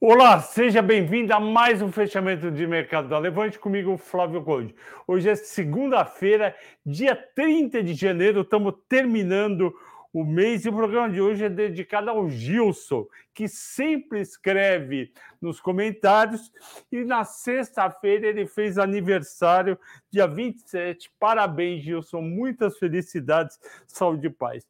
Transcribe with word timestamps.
Olá, 0.00 0.40
seja 0.40 0.80
bem-vindo 0.80 1.34
a 1.34 1.40
mais 1.40 1.82
um 1.82 1.90
fechamento 1.90 2.52
de 2.52 2.64
mercado 2.68 3.08
da 3.08 3.18
Levante 3.18 3.58
comigo, 3.58 3.98
Flávio 3.98 4.44
Conde. 4.44 4.72
Hoje 5.08 5.28
é 5.28 5.34
segunda-feira, 5.34 6.54
dia 6.86 7.16
30 7.16 7.82
de 7.82 7.94
janeiro, 7.94 8.42
estamos 8.42 8.74
terminando 8.88 9.74
o 10.12 10.24
mês 10.24 10.64
e 10.64 10.68
o 10.68 10.72
programa 10.72 11.10
de 11.10 11.20
hoje 11.20 11.44
é 11.44 11.48
dedicado 11.48 12.10
ao 12.10 12.30
Gilson, 12.30 13.08
que 13.34 13.48
sempre 13.48 14.20
escreve 14.20 15.12
nos 15.42 15.60
comentários 15.60 16.52
e 16.92 17.04
na 17.04 17.24
sexta-feira 17.24 18.28
ele 18.28 18.46
fez 18.46 18.78
aniversário, 18.78 19.76
dia 20.12 20.28
27. 20.28 21.10
Parabéns, 21.18 21.82
Gilson, 21.82 22.20
muitas 22.22 22.78
felicidades, 22.78 23.58
saúde 23.84 24.28
e 24.28 24.30
paz. 24.30 24.64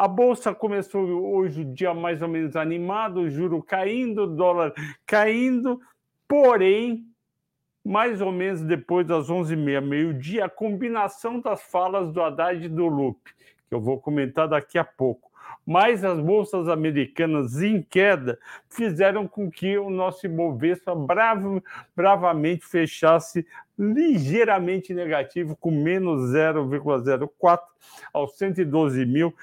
A 0.00 0.08
bolsa 0.08 0.54
começou 0.54 1.02
hoje 1.30 1.60
o 1.60 1.74
dia 1.74 1.92
mais 1.92 2.22
ou 2.22 2.28
menos 2.28 2.56
animado, 2.56 3.28
juro 3.28 3.62
caindo, 3.62 4.26
dólar 4.26 4.72
caindo, 5.04 5.78
porém, 6.26 7.04
mais 7.84 8.22
ou 8.22 8.32
menos 8.32 8.62
depois 8.62 9.06
das 9.06 9.28
11h30, 9.28 9.80
meio-dia, 9.82 10.46
a 10.46 10.48
combinação 10.48 11.38
das 11.38 11.60
falas 11.64 12.10
do 12.10 12.22
Haddad 12.22 12.64
e 12.64 12.68
do 12.70 12.86
Lupe, 12.86 13.34
que 13.68 13.74
eu 13.74 13.78
vou 13.78 14.00
comentar 14.00 14.48
daqui 14.48 14.78
a 14.78 14.84
pouco, 14.84 15.30
mas 15.66 16.02
as 16.02 16.18
bolsas 16.18 16.66
americanas 16.66 17.60
em 17.60 17.82
queda 17.82 18.38
fizeram 18.70 19.28
com 19.28 19.50
que 19.50 19.76
o 19.76 19.90
nosso 19.90 20.24
Ibovespa 20.24 20.94
bravo, 20.94 21.62
bravamente 21.94 22.64
fechasse 22.64 23.46
ligeiramente 23.78 24.94
negativo, 24.94 25.54
com 25.56 25.70
menos 25.70 26.32
0,04 26.32 27.60
aos 28.14 28.36
112 28.38 29.04
mil 29.04 29.34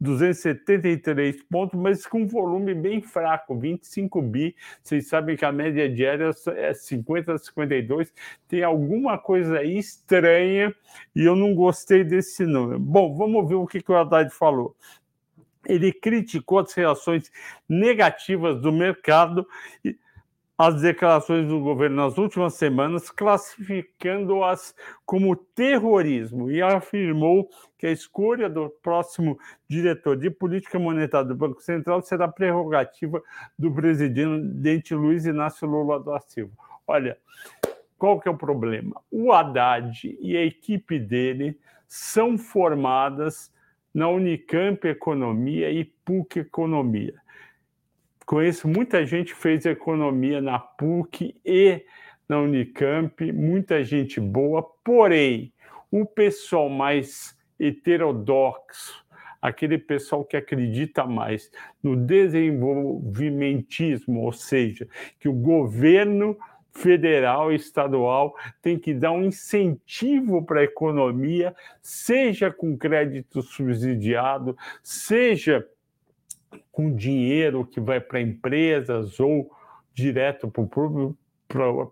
273 0.00 1.42
pontos, 1.42 1.78
mas 1.78 2.06
com 2.06 2.26
volume 2.26 2.74
bem 2.74 3.02
fraco, 3.02 3.58
25 3.58 4.22
bi. 4.22 4.56
Vocês 4.82 5.08
sabem 5.08 5.36
que 5.36 5.44
a 5.44 5.52
média 5.52 5.88
diária 5.88 6.30
é 6.56 6.72
50 6.72 7.34
a 7.34 7.38
52. 7.38 8.12
Tem 8.48 8.62
alguma 8.62 9.18
coisa 9.18 9.58
aí 9.58 9.76
estranha 9.76 10.74
e 11.14 11.24
eu 11.24 11.36
não 11.36 11.54
gostei 11.54 12.02
desse 12.02 12.46
número. 12.46 12.78
Bom, 12.78 13.14
vamos 13.14 13.46
ver 13.48 13.56
o 13.56 13.66
que, 13.66 13.82
que 13.82 13.92
o 13.92 13.96
Haddad 13.96 14.30
falou. 14.30 14.74
Ele 15.66 15.92
criticou 15.92 16.60
as 16.60 16.72
reações 16.72 17.30
negativas 17.68 18.60
do 18.60 18.72
mercado 18.72 19.46
as 20.62 20.82
declarações 20.82 21.48
do 21.48 21.58
governo 21.58 21.96
nas 21.96 22.18
últimas 22.18 22.52
semanas, 22.52 23.10
classificando-as 23.10 24.74
como 25.06 25.34
terrorismo, 25.34 26.50
e 26.50 26.60
afirmou 26.60 27.48
que 27.78 27.86
a 27.86 27.90
escolha 27.90 28.46
do 28.46 28.68
próximo 28.82 29.38
diretor 29.66 30.18
de 30.18 30.28
política 30.28 30.78
monetária 30.78 31.28
do 31.28 31.34
Banco 31.34 31.62
Central 31.62 32.02
será 32.02 32.28
prerrogativa 32.28 33.22
do 33.58 33.72
presidente 33.72 34.94
Luiz 34.94 35.24
Inácio 35.24 35.66
Lula 35.66 35.98
da 35.98 36.20
Silva. 36.20 36.52
Olha, 36.86 37.16
qual 37.96 38.20
que 38.20 38.28
é 38.28 38.30
o 38.30 38.36
problema? 38.36 39.00
O 39.10 39.32
Haddad 39.32 40.14
e 40.20 40.36
a 40.36 40.44
equipe 40.44 40.98
dele 40.98 41.58
são 41.88 42.36
formadas 42.36 43.50
na 43.94 44.10
Unicamp 44.10 44.86
Economia 44.86 45.70
e 45.70 45.86
PUC 45.86 46.40
Economia 46.40 47.14
Conheço 48.30 48.68
muita 48.68 49.04
gente 49.04 49.34
que 49.34 49.40
fez 49.40 49.66
economia 49.66 50.40
na 50.40 50.56
PUC 50.56 51.34
e 51.44 51.84
na 52.28 52.38
Unicamp, 52.38 53.32
muita 53.32 53.82
gente 53.82 54.20
boa, 54.20 54.62
porém, 54.84 55.52
o 55.90 56.06
pessoal 56.06 56.68
mais 56.68 57.36
heterodoxo, 57.58 59.04
aquele 59.42 59.78
pessoal 59.78 60.24
que 60.24 60.36
acredita 60.36 61.04
mais 61.04 61.50
no 61.82 61.96
desenvolvimentismo, 61.96 64.20
ou 64.20 64.32
seja, 64.32 64.86
que 65.18 65.28
o 65.28 65.32
governo 65.32 66.38
federal 66.72 67.50
e 67.50 67.56
estadual 67.56 68.36
tem 68.62 68.78
que 68.78 68.94
dar 68.94 69.10
um 69.10 69.24
incentivo 69.24 70.46
para 70.46 70.60
a 70.60 70.64
economia, 70.64 71.52
seja 71.82 72.48
com 72.48 72.78
crédito 72.78 73.42
subsidiado, 73.42 74.56
seja 74.84 75.66
com 76.70 76.94
dinheiro 76.94 77.64
que 77.64 77.80
vai 77.80 78.00
para 78.00 78.20
empresas 78.20 79.20
ou 79.20 79.50
direto 79.92 80.48
para 80.48 80.62
o 80.62 80.66
público, 80.66 81.16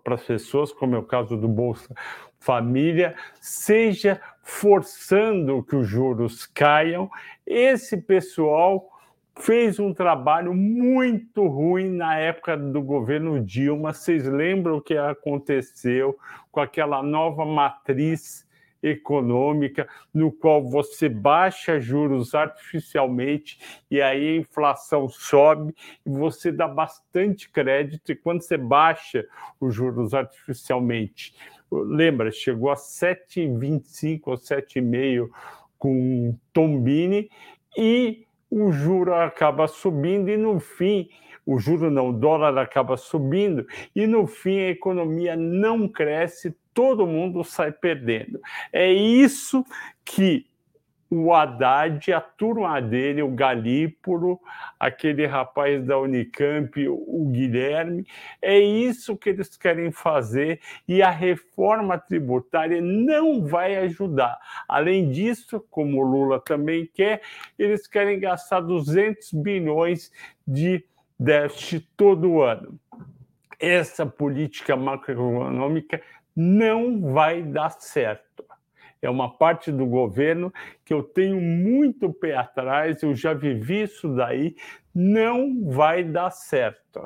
para 0.03 0.15
as 0.15 0.23
pessoas, 0.23 0.71
como 0.71 0.95
é 0.95 0.99
o 0.99 1.03
caso 1.03 1.35
do 1.35 1.47
Bolsa 1.47 1.93
Família, 2.39 3.15
seja 3.41 4.21
forçando 4.41 5.63
que 5.63 5.75
os 5.75 5.87
juros 5.87 6.45
caiam. 6.45 7.09
Esse 7.45 7.97
pessoal 7.97 8.89
fez 9.37 9.79
um 9.79 9.93
trabalho 9.93 10.53
muito 10.53 11.47
ruim 11.47 11.89
na 11.89 12.17
época 12.17 12.57
do 12.57 12.81
governo 12.81 13.43
Dilma. 13.43 13.93
Vocês 13.93 14.25
lembram 14.25 14.77
o 14.77 14.81
que 14.81 14.97
aconteceu 14.97 16.17
com 16.51 16.59
aquela 16.59 17.03
nova 17.03 17.45
matriz 17.45 18.47
econômica, 18.81 19.87
no 20.13 20.31
qual 20.31 20.63
você 20.63 21.09
baixa 21.09 21.79
juros 21.79 22.33
artificialmente 22.33 23.59
e 23.89 24.01
aí 24.01 24.29
a 24.29 24.37
inflação 24.37 25.07
sobe 25.09 25.73
e 26.05 26.09
você 26.09 26.51
dá 26.51 26.67
bastante 26.67 27.49
crédito, 27.49 28.11
e 28.11 28.15
quando 28.15 28.41
você 28.41 28.57
baixa 28.57 29.25
os 29.59 29.73
juros 29.73 30.13
artificialmente, 30.13 31.35
lembra, 31.71 32.31
chegou 32.31 32.71
a 32.71 32.75
7,25 32.75 34.21
ou 34.25 34.35
7,5 34.35 35.29
com 35.77 36.35
Tombini 36.51 37.29
e 37.77 38.25
o 38.49 38.71
juro 38.71 39.13
acaba 39.13 39.67
subindo 39.67 40.29
e 40.29 40.37
no 40.37 40.59
fim 40.59 41.09
o 41.49 41.57
juro 41.57 41.89
não, 41.89 42.09
o 42.09 42.13
dólar 42.13 42.55
acaba 42.59 42.95
subindo 42.95 43.65
e 43.95 44.05
no 44.05 44.27
fim 44.27 44.59
a 44.59 44.69
economia 44.69 45.35
não 45.35 45.87
cresce, 45.87 46.55
todo 46.75 47.07
mundo 47.07 47.43
sai 47.43 47.71
perdendo. 47.71 48.39
É 48.71 48.91
isso 48.91 49.65
que 50.05 50.45
o 51.09 51.33
Haddad, 51.33 52.13
a 52.13 52.21
turma 52.21 52.79
dele, 52.79 53.23
o 53.23 53.31
Galípolo, 53.31 54.39
aquele 54.79 55.25
rapaz 55.25 55.83
da 55.83 55.97
Unicamp, 55.97 56.87
o 56.87 57.27
Guilherme, 57.31 58.05
é 58.39 58.59
isso 58.59 59.17
que 59.17 59.29
eles 59.29 59.57
querem 59.57 59.91
fazer 59.91 60.61
e 60.87 61.01
a 61.01 61.09
reforma 61.09 61.97
tributária 61.97 62.79
não 62.79 63.43
vai 63.43 63.75
ajudar. 63.77 64.37
Além 64.67 65.09
disso, 65.09 65.65
como 65.71 65.99
o 65.99 66.07
Lula 66.07 66.39
também 66.39 66.87
quer, 66.93 67.23
eles 67.57 67.87
querem 67.87 68.19
gastar 68.19 68.59
200 68.59 69.33
bilhões 69.33 70.11
de 70.47 70.85
déficit 71.19 71.87
todo 71.97 72.41
ano. 72.41 72.79
Essa 73.59 74.05
política 74.05 74.75
macroeconômica 74.75 76.01
não 76.35 77.11
vai 77.11 77.43
dar 77.43 77.71
certo. 77.71 78.45
É 79.01 79.09
uma 79.09 79.29
parte 79.29 79.71
do 79.71 79.85
governo 79.85 80.53
que 80.85 80.93
eu 80.93 81.03
tenho 81.03 81.39
muito 81.39 82.13
pé 82.13 82.35
atrás, 82.35 83.01
eu 83.03 83.15
já 83.15 83.33
vivi 83.33 83.83
isso 83.83 84.13
daí, 84.15 84.55
não 84.93 85.69
vai 85.69 86.03
dar 86.03 86.31
certo. 86.31 87.01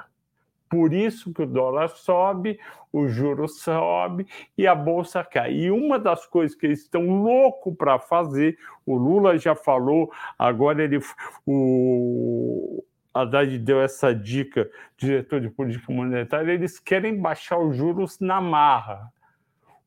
Por 0.69 0.91
isso 0.91 1.31
que 1.31 1.43
o 1.43 1.47
dólar 1.47 1.89
sobe, 1.89 2.59
o 2.91 3.07
juro 3.07 3.47
sobe 3.47 4.25
e 4.57 4.65
a 4.65 4.73
bolsa 4.73 5.23
cai. 5.23 5.53
E 5.53 5.71
uma 5.71 5.99
das 5.99 6.25
coisas 6.25 6.57
que 6.57 6.65
eles 6.65 6.81
estão 6.81 7.05
loucos 7.21 7.75
para 7.75 7.99
fazer, 7.99 8.57
o 8.83 8.95
Lula 8.95 9.37
já 9.37 9.55
falou, 9.55 10.11
agora 10.37 10.83
ele 10.83 10.99
o 11.45 12.83
Haddad 13.13 13.59
deu 13.59 13.81
essa 13.81 14.13
dica, 14.13 14.69
diretor 14.97 15.39
de 15.39 15.49
política 15.49 15.91
monetária, 15.91 16.51
eles 16.51 16.79
querem 16.79 17.19
baixar 17.19 17.59
os 17.59 17.75
juros 17.77 18.19
na 18.19 18.41
marra. 18.41 19.11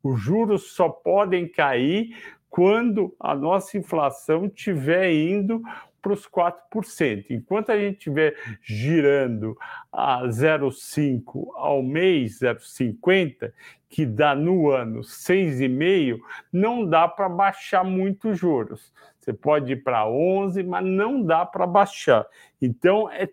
Os 0.02 0.20
juros 0.20 0.74
só 0.74 0.88
podem 0.88 1.48
cair 1.48 2.16
quando 2.48 3.14
a 3.18 3.34
nossa 3.34 3.76
inflação 3.76 4.46
estiver 4.46 5.12
indo 5.12 5.60
para 6.06 6.12
os 6.12 6.28
4%. 6.28 7.26
Enquanto 7.30 7.70
a 7.70 7.76
gente 7.76 7.98
estiver 7.98 8.36
girando 8.62 9.56
a 9.92 10.22
0,5 10.26 11.48
ao 11.56 11.82
mês, 11.82 12.38
0,50, 12.38 13.52
que 13.88 14.06
dá 14.06 14.32
no 14.32 14.70
ano 14.70 15.00
6,5, 15.00 16.20
não 16.52 16.86
dá 16.86 17.08
para 17.08 17.28
baixar 17.28 17.82
muito 17.82 18.28
os 18.30 18.38
juros. 18.38 18.92
Você 19.18 19.32
pode 19.32 19.72
ir 19.72 19.82
para 19.82 20.08
11, 20.08 20.62
mas 20.62 20.84
não 20.84 21.20
dá 21.20 21.44
para 21.44 21.66
baixar. 21.66 22.24
Então, 22.62 23.10
é, 23.10 23.28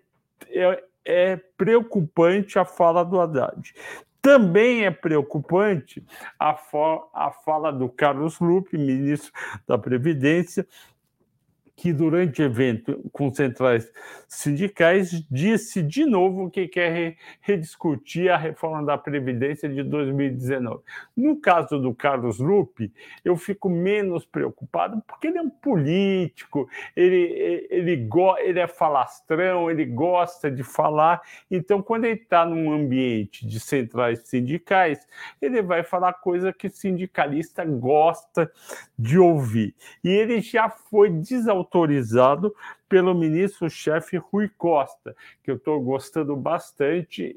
é, 0.50 0.84
é 1.06 1.36
preocupante 1.56 2.58
a 2.58 2.66
fala 2.66 3.06
do 3.06 3.22
Haddad. 3.22 3.72
Também 4.20 4.86
é 4.86 4.90
preocupante 4.90 6.04
a, 6.40 6.58
a 7.14 7.32
fala 7.32 7.72
do 7.72 7.90
Carlos 7.90 8.40
Lupe, 8.40 8.78
ministro 8.78 9.32
da 9.68 9.78
Previdência, 9.78 10.66
que 11.76 11.92
durante 11.92 12.42
evento 12.42 13.10
com 13.12 13.34
centrais 13.34 13.92
sindicais, 14.28 15.24
disse 15.30 15.82
de 15.82 16.06
novo 16.06 16.50
que 16.50 16.68
quer 16.68 17.16
rediscutir 17.42 18.30
a 18.30 18.38
reforma 18.38 18.84
da 18.84 18.98
Previdência 18.98 19.68
de 19.68 19.84
2019. 19.84 20.82
No 21.16 21.40
caso 21.40 21.80
do 21.80 21.94
Carlos 21.94 22.40
Lupe, 22.40 22.92
eu 23.24 23.36
fico 23.36 23.70
menos 23.70 24.26
preocupado 24.26 25.02
porque 25.08 25.28
ele 25.28 25.38
é 25.38 25.42
um 25.42 25.50
político, 25.50 26.70
ele, 26.96 27.68
ele, 27.70 28.10
ele 28.40 28.60
é 28.60 28.68
falastrão, 28.68 29.70
ele 29.70 29.86
gosta 29.86 30.50
de 30.50 30.64
falar. 30.64 31.22
Então, 31.50 31.82
quando 31.82 32.06
ele 32.06 32.22
está 32.22 32.46
num 32.46 32.72
ambiente 32.72 33.46
de 33.48 33.60
centrais 33.60 34.28
sindicais, 34.28 35.08
ele 35.42 35.62
vai 35.62 35.84
falar 35.84 36.14
coisa 36.14 36.54
que 36.54 36.70
sindicalista 36.70 37.66
gosta 37.66 38.52
de 38.98 39.18
ouvir. 39.18 39.76
E 40.04 40.10
ele 40.10 40.42
já 40.42 40.70
foi 40.70 41.10
desautorizado 41.64 42.54
pelo 42.88 43.14
ministro-chefe 43.14 44.18
Rui 44.18 44.50
Costa, 44.58 45.16
que 45.44 45.50
eu 45.50 45.56
estou 45.56 45.82
gostando 45.82 46.36
bastante. 46.36 47.36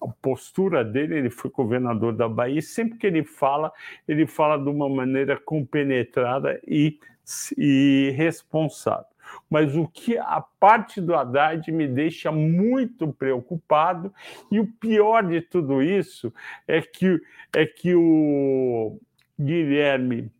A 0.00 0.08
postura 0.20 0.84
dele, 0.84 1.16
ele 1.16 1.30
foi 1.30 1.50
governador 1.50 2.12
da 2.12 2.28
Bahia, 2.28 2.60
sempre 2.60 2.98
que 2.98 3.06
ele 3.06 3.24
fala, 3.24 3.72
ele 4.06 4.26
fala 4.26 4.62
de 4.62 4.68
uma 4.68 4.88
maneira 4.88 5.38
compenetrada 5.38 6.60
e, 6.66 6.98
e 7.56 8.12
responsável. 8.16 9.06
Mas 9.48 9.74
o 9.74 9.88
que 9.88 10.18
a 10.18 10.42
parte 10.60 11.00
do 11.00 11.14
Haddad 11.14 11.72
me 11.72 11.88
deixa 11.88 12.30
muito 12.30 13.10
preocupado, 13.12 14.12
e 14.52 14.60
o 14.60 14.66
pior 14.66 15.26
de 15.26 15.40
tudo 15.40 15.82
isso 15.82 16.32
é 16.68 16.82
que, 16.82 17.18
é 17.54 17.64
que 17.64 17.94
o 17.94 18.98
Guilherme 19.40 20.30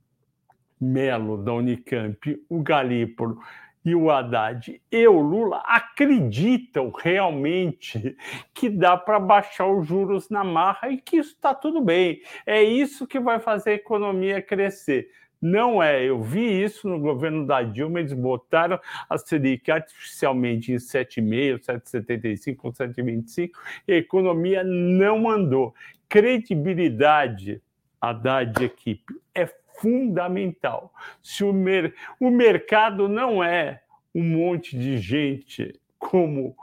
Melo, 0.81 1.37
da 1.37 1.53
Unicamp, 1.53 2.19
o 2.49 2.63
Galípolo 2.63 3.39
e 3.85 3.95
o 3.95 4.11
Haddad 4.11 4.81
e 4.91 5.07
o 5.07 5.21
Lula 5.21 5.63
acreditam 5.67 6.91
realmente 6.91 8.17
que 8.55 8.71
dá 8.71 8.97
para 8.97 9.21
baixar 9.21 9.67
os 9.67 9.87
juros 9.87 10.31
na 10.31 10.43
marra 10.43 10.89
e 10.91 10.97
que 10.97 11.19
isso 11.19 11.35
está 11.35 11.55
tudo 11.55 11.83
bem. 11.83 12.23
É 12.47 12.63
isso 12.63 13.07
que 13.07 13.21
vai 13.21 13.39
fazer 13.39 13.71
a 13.71 13.75
economia 13.75 14.41
crescer. 14.41 15.11
Não 15.41 15.83
é, 15.83 16.03
eu 16.03 16.23
vi 16.23 16.63
isso 16.63 16.89
no 16.89 16.99
governo 16.99 17.47
da 17.47 17.63
Dilma, 17.63 18.01
eles 18.01 18.15
botaram 18.15 18.81
a 19.11 19.19
Selic 19.19 19.71
artificialmente 19.71 20.73
em 20.73 20.77
7,5, 20.77 21.61
7,75, 21.61 22.73
7,25, 22.73 23.51
e 23.87 23.93
a 23.93 23.97
economia 23.97 24.65
não 24.65 25.29
andou. 25.29 25.75
Credibilidade, 26.09 27.61
Haddad 28.01 28.63
e 28.63 28.65
equipe, 28.65 29.15
é 29.35 29.47
fundamental. 29.81 30.93
Se 31.23 31.45
o, 31.45 31.53
mer 31.53 31.95
o 32.21 32.31
mercado 32.31 33.09
não 33.09 33.43
é 33.43 33.81
um 34.15 34.23
monte 34.23 34.79
de 34.79 34.99
gente 34.99 35.79
como, 35.99 36.57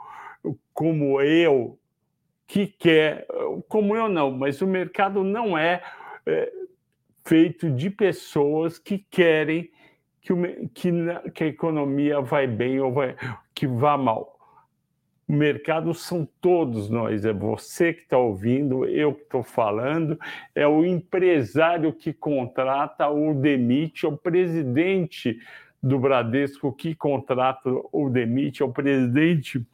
como 0.72 1.20
eu, 1.20 1.78
que 2.46 2.66
quer, 2.66 3.26
como 3.68 3.96
eu 3.96 4.08
não, 4.08 4.30
mas 4.30 4.60
o 4.60 4.66
mercado 4.66 5.24
não 5.24 5.56
é, 5.56 5.82
é 6.26 6.52
feito 7.24 7.70
de 7.70 7.90
pessoas 7.90 8.78
que 8.78 8.98
querem 8.98 9.70
que, 10.20 10.32
o, 10.32 10.68
que, 10.68 10.90
que 11.34 11.44
a 11.44 11.46
economia 11.48 12.20
vai 12.20 12.46
bem 12.46 12.80
ou 12.80 12.92
vai, 12.92 13.16
que 13.54 13.66
vá 13.66 13.98
mal. 13.98 14.31
O 15.28 15.32
mercado 15.32 15.94
são 15.94 16.28
todos 16.40 16.90
nós, 16.90 17.24
é 17.24 17.32
você 17.32 17.92
que 17.92 18.02
está 18.02 18.18
ouvindo, 18.18 18.84
eu 18.84 19.14
que 19.14 19.22
estou 19.22 19.42
falando, 19.42 20.18
é 20.54 20.66
o 20.66 20.84
empresário 20.84 21.92
que 21.92 22.12
contrata 22.12 23.08
ou 23.08 23.32
demite, 23.32 24.04
é 24.04 24.08
o 24.08 24.16
presidente 24.16 25.38
do 25.82 25.98
Bradesco 25.98 26.72
que 26.72 26.94
contrata 26.94 27.70
ou 27.92 28.10
demite, 28.10 28.62
é 28.62 28.66
o 28.66 28.72
presidente 28.72 29.64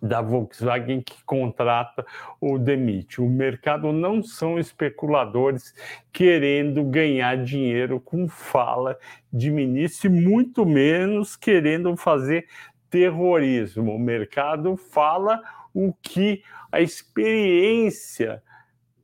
da 0.00 0.20
Volkswagen 0.20 1.00
que 1.00 1.22
contrata 1.24 2.04
ou 2.40 2.58
demite. 2.58 3.20
O 3.20 3.28
mercado 3.28 3.92
não 3.92 4.22
são 4.22 4.58
especuladores 4.58 5.74
querendo 6.12 6.84
ganhar 6.84 7.42
dinheiro 7.42 8.00
com 8.00 8.28
fala 8.28 8.98
de 9.32 9.50
ministro, 9.50 10.08
e 10.08 10.10
muito 10.10 10.64
menos 10.64 11.36
querendo 11.36 11.96
fazer 11.96 12.46
terrorismo. 12.96 13.94
O 13.94 13.98
mercado 13.98 14.74
fala 14.74 15.42
o 15.74 15.92
que 15.92 16.42
a 16.72 16.80
experiência 16.80 18.42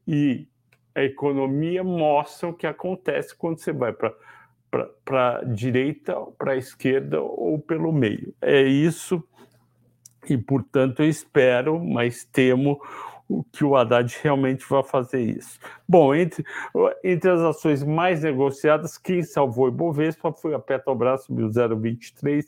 e 0.09 0.49
a 0.95 1.03
economia 1.03 1.85
mostram 1.85 2.55
que 2.55 2.67
acontece 2.67 3.37
quando 3.37 3.59
você 3.59 3.73
vai 3.73 3.93
para 3.93 4.15
para 5.05 5.41
a 5.41 5.45
direita, 5.45 6.17
para 6.39 6.53
a 6.53 6.57
esquerda 6.57 7.21
ou 7.21 7.59
pelo 7.59 7.93
meio. 7.93 8.35
É 8.41 8.63
isso, 8.63 9.23
e 10.27 10.39
portanto 10.39 11.03
eu 11.03 11.09
espero, 11.11 11.79
mas 11.85 12.25
temo 12.25 12.81
que 13.53 13.65
o 13.65 13.77
Haddad 13.77 14.15
realmente 14.23 14.65
vai 14.69 14.83
fazer 14.83 15.21
isso. 15.23 15.59
Bom, 15.89 16.15
entre, 16.15 16.45
entre 17.03 17.31
as 17.31 17.41
ações 17.41 17.83
mais 17.83 18.23
negociadas, 18.23 18.99
quem 18.99 19.23
salvou 19.23 19.69
Ibovespa 19.69 20.33
foi 20.33 20.55
a 20.55 20.59
Petrobras, 20.59 21.25
subiu 21.25 21.49
0,23, 21.49 22.45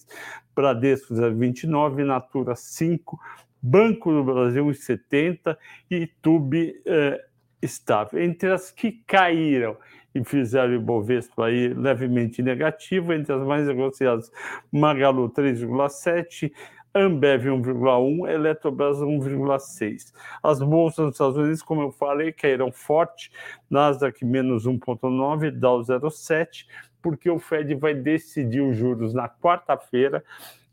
Bradesco 0.55 1.15
0,29, 1.15 2.05
Natura 2.05 2.55
5, 2.55 3.19
Banco 3.63 4.13
do 4.13 4.25
Brasil 4.25 4.65
1,70 4.67 5.57
e 5.91 6.07
Tube 6.21 6.75
eh, 6.85 7.25
estável. 7.63 8.23
Entre 8.23 8.51
as 8.51 8.71
que 8.71 8.93
caíram 9.07 9.77
e 10.15 10.23
fizeram 10.23 10.75
Ibovespa 10.75 11.47
aí 11.47 11.69
levemente 11.69 12.43
negativo, 12.43 13.13
entre 13.13 13.33
as 13.33 13.43
mais 13.43 13.67
negociadas, 13.67 14.31
Magalu 14.71 15.31
3,7, 15.31 16.53
Ambev 16.94 17.46
1,1, 17.46 18.31
Eletrobras 18.31 18.99
1,6. 18.99 20.12
As 20.43 20.61
bolsas 20.61 21.06
nos 21.06 21.14
Estados 21.14 21.37
Unidos, 21.37 21.62
como 21.62 21.82
eu 21.82 21.91
falei, 21.91 22.32
caíram 22.32 22.70
forte, 22.70 23.32
Nasdaq 23.69 24.25
menos 24.25 24.64
1,9, 24.64 25.50
Dow 25.50 25.81
0,7, 25.81 26.67
porque 27.02 27.29
o 27.29 27.38
Fed 27.38 27.75
vai 27.75 27.94
decidir 27.94 28.61
os 28.61 28.76
juros 28.76 29.12
na 29.12 29.29
quarta-feira. 29.29 30.25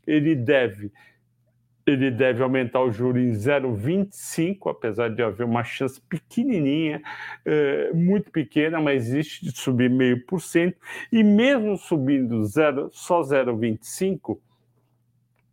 Ele 0.06 0.36
deve 0.36 0.92
ele 1.84 2.12
deve 2.12 2.42
aumentar 2.42 2.80
o 2.80 2.92
juro 2.92 3.18
em 3.18 3.32
0,25, 3.32 4.70
apesar 4.70 5.08
de 5.10 5.20
haver 5.20 5.44
uma 5.44 5.64
chance 5.64 6.00
pequenininha, 6.00 7.02
é, 7.44 7.92
muito 7.92 8.30
pequena, 8.30 8.80
mas 8.80 9.08
existe 9.08 9.44
de 9.44 9.58
subir 9.58 9.90
meio 9.90 10.24
por 10.24 10.40
cento. 10.40 10.76
E 11.10 11.24
mesmo 11.24 11.76
subindo 11.76 12.44
zero, 12.44 12.88
só 12.92 13.20
0,25, 13.22 14.38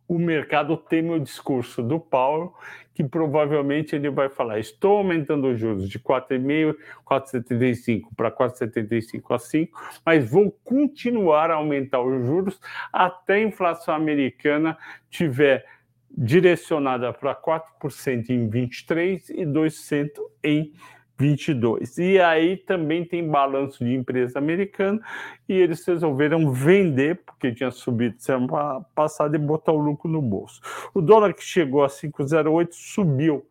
o 0.10 0.18
mercado 0.18 0.76
teme 0.76 1.12
o 1.12 1.20
discurso 1.20 1.84
do 1.84 2.00
Paulo, 2.00 2.56
que 2.96 3.04
provavelmente 3.04 3.96
ele 3.96 4.10
vai 4.10 4.28
falar: 4.28 4.60
estou 4.60 4.98
aumentando 4.98 5.48
os 5.48 5.60
juros 5.60 5.88
de 5.88 6.00
4,5, 6.00 6.76
4,75 7.06 8.08
para 8.18 8.32
4,75 8.32 9.36
a 9.36 9.38
5, 9.38 9.80
mas 10.04 10.30
vou 10.30 10.52
continuar 10.66 11.52
a 11.52 11.56
aumentar 11.56 12.02
os 12.02 12.26
juros 12.26 12.60
até 12.92 13.36
a 13.36 13.44
inflação 13.44 13.94
americana 13.94 14.76
tiver 15.12 15.64
direcionada 16.10 17.14
para 17.14 17.36
4% 17.36 18.32
em 18.32 18.50
23 18.50 19.30
e 19.30 19.46
2% 19.46 20.10
em 20.44 20.74
22. 21.20 21.98
E 21.98 22.20
aí 22.20 22.56
também 22.56 23.04
tem 23.04 23.28
balanço 23.28 23.84
de 23.84 23.94
empresa 23.94 24.40
americana 24.40 25.02
e 25.48 25.54
eles 25.54 25.86
resolveram 25.86 26.52
vender, 26.52 27.22
porque 27.26 27.52
tinha 27.52 27.70
subido 27.70 28.16
semana 28.20 28.82
passada, 28.96 29.36
e 29.36 29.40
botar 29.40 29.74
o 29.74 29.78
lucro 29.78 30.10
no 30.10 30.22
bolso. 30.22 30.62
O 30.94 31.02
dólar 31.02 31.34
que 31.34 31.44
chegou 31.44 31.84
a 31.84 31.88
5,08 31.88 32.70
subiu 32.72 33.46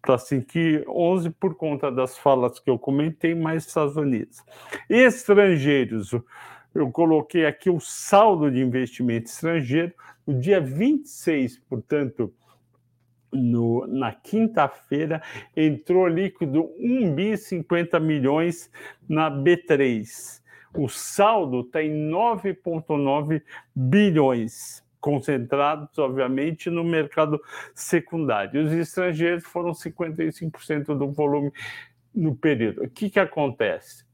para 0.00 0.16
5,11 0.16 1.32
por 1.38 1.54
conta 1.54 1.92
das 1.92 2.18
falas 2.18 2.58
que 2.58 2.70
eu 2.70 2.78
comentei, 2.78 3.34
mais 3.34 3.66
Estados 3.66 3.96
Unidos. 3.96 4.42
Estrangeiros, 4.88 6.12
eu 6.74 6.90
coloquei 6.90 7.46
aqui 7.46 7.70
o 7.70 7.78
saldo 7.78 8.50
de 8.50 8.60
investimento 8.60 9.26
estrangeiro, 9.26 9.92
no 10.26 10.40
dia 10.40 10.60
26, 10.60 11.60
portanto, 11.68 12.32
no, 13.32 13.86
na 13.86 14.12
quinta-feira, 14.12 15.22
entrou 15.56 16.06
líquido 16.06 16.70
1 16.78 17.14
bi 17.14 17.36
50 17.36 17.98
milhões 17.98 18.70
na 19.08 19.30
B3. 19.30 20.42
O 20.76 20.88
saldo 20.88 21.60
está 21.60 21.82
em 21.82 22.10
9,9 22.10 23.42
bilhões, 23.74 24.82
concentrados, 25.00 25.98
obviamente, 25.98 26.70
no 26.70 26.84
mercado 26.84 27.40
secundário. 27.74 28.64
Os 28.64 28.72
estrangeiros 28.72 29.44
foram 29.44 29.72
55% 29.72 30.96
do 30.96 31.10
volume 31.10 31.52
no 32.14 32.34
período. 32.34 32.84
O 32.84 32.90
que, 32.90 33.10
que 33.10 33.20
acontece? 33.20 34.04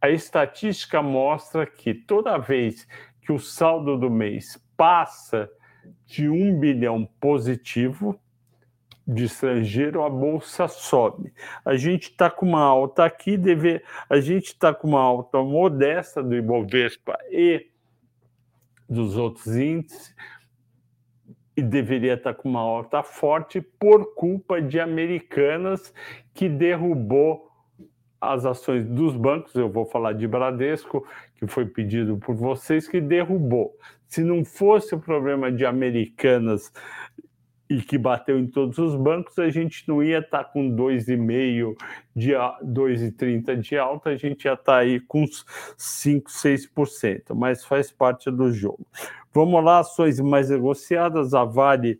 A 0.00 0.10
estatística 0.10 1.00
mostra 1.00 1.64
que 1.64 1.94
toda 1.94 2.36
vez 2.36 2.86
que 3.20 3.32
o 3.32 3.38
saldo 3.38 3.96
do 3.96 4.10
mês 4.10 4.60
passa 4.76 5.48
de 6.06 6.28
um 6.28 6.58
bilhão 6.58 7.08
positivo 7.20 8.20
de 9.12 9.24
estrangeiro, 9.24 10.02
a 10.02 10.10
bolsa 10.10 10.66
sobe. 10.68 11.32
A 11.64 11.76
gente 11.76 12.10
está 12.10 12.30
com 12.30 12.46
uma 12.46 12.62
alta 12.62 13.04
aqui, 13.04 13.36
deve, 13.36 13.82
a 14.08 14.20
gente 14.20 14.46
está 14.46 14.74
com 14.74 14.88
uma 14.88 15.00
alta 15.00 15.42
modesta 15.42 16.22
do 16.22 16.34
Ibovespa 16.34 17.18
e 17.30 17.66
dos 18.88 19.16
outros 19.16 19.56
índices, 19.56 20.14
e 21.56 21.62
deveria 21.62 22.14
estar 22.14 22.34
com 22.34 22.48
uma 22.48 22.60
alta 22.60 23.02
forte 23.02 23.60
por 23.60 24.14
culpa 24.14 24.60
de 24.60 24.80
Americanas 24.80 25.92
que 26.32 26.48
derrubou 26.48 27.50
as 28.20 28.46
ações 28.46 28.86
dos 28.86 29.16
bancos. 29.16 29.54
Eu 29.54 29.68
vou 29.68 29.84
falar 29.84 30.12
de 30.12 30.26
Bradesco, 30.26 31.06
que 31.34 31.46
foi 31.46 31.66
pedido 31.66 32.16
por 32.16 32.34
vocês, 32.34 32.88
que 32.88 33.00
derrubou. 33.00 33.76
Se 34.06 34.22
não 34.22 34.44
fosse 34.44 34.94
o 34.94 35.00
problema 35.00 35.50
de 35.50 35.66
Americanas 35.66 36.72
e 37.72 37.80
que 37.80 37.96
bateu 37.96 38.38
em 38.38 38.46
todos 38.46 38.76
os 38.76 38.94
bancos, 38.94 39.38
a 39.38 39.48
gente 39.48 39.88
não 39.88 40.02
ia 40.02 40.18
estar 40.18 40.44
com 40.44 40.70
2,5 40.76 41.74
de 42.14 42.32
2,30 42.32 43.56
de 43.56 43.78
alta, 43.78 44.10
a 44.10 44.16
gente 44.16 44.44
ia 44.44 44.52
estar 44.52 44.76
aí 44.76 45.00
com 45.00 45.24
5, 45.78 46.30
6%, 46.30 47.34
mas 47.34 47.64
faz 47.64 47.90
parte 47.90 48.30
do 48.30 48.52
jogo. 48.52 48.86
Vamos 49.32 49.64
lá, 49.64 49.78
ações 49.78 50.20
mais 50.20 50.50
negociadas, 50.50 51.32
a 51.32 51.44
Vale 51.44 51.98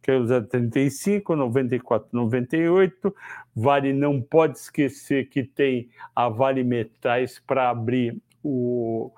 caiu 0.00 0.24
0,35, 0.24 1.34
94, 1.34 2.08
98. 2.12 3.14
Vale 3.54 3.92
não 3.92 4.22
pode 4.22 4.58
esquecer 4.58 5.28
que 5.28 5.42
tem 5.42 5.90
a 6.16 6.30
Vale 6.30 6.64
Metais 6.64 7.42
para 7.46 7.68
abrir 7.68 8.16
o 8.42 9.10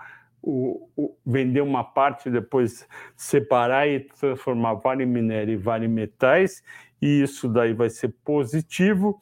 o, 0.46 0.88
o, 0.96 1.16
vender 1.26 1.60
uma 1.60 1.82
parte, 1.82 2.30
depois 2.30 2.86
separar 3.16 3.88
e 3.88 4.00
transformar 4.00 4.74
Vale 4.74 5.04
Minério 5.04 5.54
e 5.54 5.56
Vale 5.56 5.88
Metais, 5.88 6.62
e 7.02 7.20
isso 7.20 7.48
daí 7.48 7.72
vai 7.72 7.90
ser 7.90 8.14
positivo. 8.24 9.20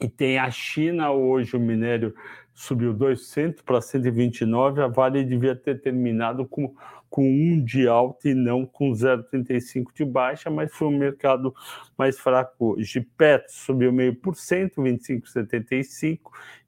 E 0.00 0.08
tem 0.08 0.38
a 0.38 0.50
China 0.50 1.10
hoje, 1.12 1.54
o 1.54 1.60
minério 1.60 2.14
subiu 2.54 2.94
200 2.94 3.60
para 3.60 3.82
129, 3.82 4.80
a 4.80 4.88
Vale 4.88 5.22
devia 5.22 5.54
ter 5.54 5.82
terminado 5.82 6.46
com 6.46 6.74
com 7.16 7.22
1 7.22 7.64
de 7.64 7.88
alta 7.88 8.28
e 8.28 8.34
não 8.34 8.66
com 8.66 8.90
0,35 8.90 9.86
de 9.94 10.04
baixa, 10.04 10.50
mas 10.50 10.70
foi 10.70 10.88
um 10.88 10.98
mercado 10.98 11.54
mais 11.96 12.18
fraco 12.18 12.74
hoje. 12.74 13.00
PET 13.16 13.50
subiu 13.50 13.90
meio 13.90 14.14
por 14.14 14.36
cento, 14.36 14.82
25,75, 14.82 16.18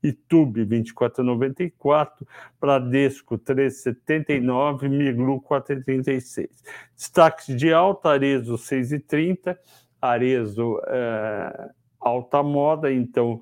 Itube 0.03 0.65
24,94, 0.65 2.27
Bradesco 2.59 3.37
3,79, 3.37 4.89
Miglu 4.89 5.39
4,36. 5.43 6.49
Destaques 6.97 7.55
de 7.55 7.71
alta, 7.71 8.09
Arezo 8.09 8.55
6,30, 8.55 9.55
Arezo 10.01 10.81
é, 10.87 11.69
alta 12.01 12.43
moda, 12.43 12.91
então 12.91 13.39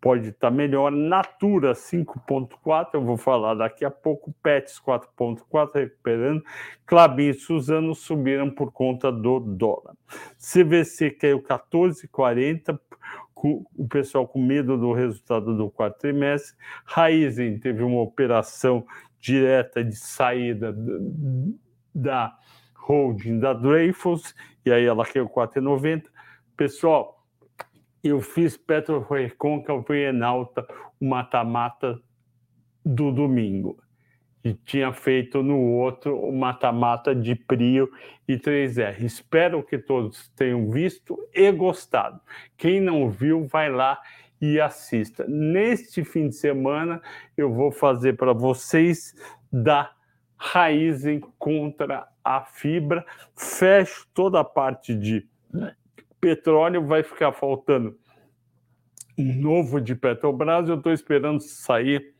pode 0.00 0.28
estar 0.28 0.50
melhor. 0.50 0.90
Natura 0.90 1.72
5.4, 1.72 2.90
eu 2.94 3.04
vou 3.04 3.16
falar 3.16 3.54
daqui 3.54 3.84
a 3.84 3.90
pouco. 3.90 4.34
Pets 4.42 4.80
4.4 4.80 5.74
recuperando. 5.74 6.42
Clabin 6.86 7.28
e 7.28 7.34
Suzano 7.34 7.94
subiram 7.94 8.50
por 8.50 8.72
conta 8.72 9.10
do 9.10 9.40
dólar. 9.40 9.94
CVC 10.38 11.10
caiu 11.10 11.42
14,40 11.42 12.78
o 13.40 13.86
pessoal 13.88 14.26
com 14.26 14.42
medo 14.42 14.76
do 14.76 14.92
resultado 14.92 15.56
do 15.56 15.70
quarto 15.70 16.00
trimestre. 16.00 16.56
Raizen 16.84 17.58
teve 17.58 17.82
uma 17.82 18.00
operação 18.00 18.84
direta 19.20 19.84
de 19.84 19.94
saída 19.94 20.74
da 21.94 22.36
holding 22.74 23.38
da 23.38 23.52
Dreyfus, 23.52 24.34
e 24.64 24.72
aí 24.72 24.84
ela 24.84 25.04
caiu 25.04 25.28
4,90. 25.28 26.04
Pessoal, 26.56 27.17
eu 28.02 28.20
fiz 28.20 28.56
Petro 28.56 29.00
Recôncavo 29.00 29.94
e 29.94 30.08
Enalta, 30.08 30.66
o 31.00 31.04
mata-mata 31.04 32.00
do 32.84 33.12
domingo. 33.12 33.78
E 34.44 34.54
tinha 34.54 34.92
feito 34.92 35.42
no 35.42 35.58
outro 35.58 36.16
o 36.16 36.32
mata-mata 36.32 37.14
de 37.14 37.34
Prio 37.34 37.90
e 38.26 38.36
3R. 38.38 39.02
Espero 39.02 39.62
que 39.62 39.78
todos 39.78 40.28
tenham 40.30 40.70
visto 40.70 41.18
e 41.34 41.50
gostado. 41.50 42.20
Quem 42.56 42.80
não 42.80 43.10
viu, 43.10 43.46
vai 43.46 43.70
lá 43.70 44.00
e 44.40 44.60
assista. 44.60 45.26
Neste 45.28 46.04
fim 46.04 46.28
de 46.28 46.36
semana, 46.36 47.02
eu 47.36 47.52
vou 47.52 47.72
fazer 47.72 48.16
para 48.16 48.32
vocês 48.32 49.14
da 49.52 49.90
Raizen 50.36 51.20
contra 51.36 52.06
a 52.22 52.42
fibra. 52.42 53.04
Fecho 53.36 54.06
toda 54.14 54.40
a 54.40 54.44
parte 54.44 54.94
de 54.94 55.28
petróleo 56.20 56.86
vai 56.86 57.02
ficar 57.02 57.32
faltando 57.32 57.96
novo 59.16 59.80
de 59.80 59.94
Petrobras. 59.94 60.68
Eu 60.68 60.76
estou 60.76 60.92
esperando 60.92 61.40
sair 61.40 62.14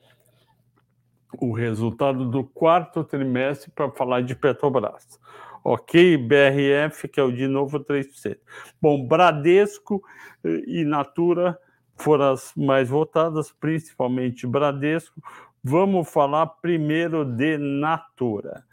o 1.40 1.52
resultado 1.52 2.28
do 2.28 2.44
quarto 2.44 3.04
trimestre 3.04 3.70
para 3.70 3.90
falar 3.90 4.22
de 4.22 4.34
Petrobras. 4.34 5.18
Ok, 5.62 6.16
BRF, 6.16 7.08
que 7.08 7.20
é 7.20 7.22
o 7.22 7.32
de 7.32 7.46
novo 7.46 7.80
3%. 7.80 8.38
Bom, 8.80 9.06
Bradesco 9.06 10.02
eh, 10.42 10.62
e 10.66 10.84
Natura 10.84 11.58
foram 11.96 12.32
as 12.32 12.52
mais 12.56 12.88
votadas, 12.88 13.52
principalmente 13.52 14.46
Bradesco. 14.46 15.20
Vamos 15.62 16.10
falar 16.10 16.46
primeiro 16.46 17.24
de 17.24 17.58
Natura. 17.58 18.64